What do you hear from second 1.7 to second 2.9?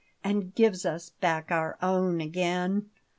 own again.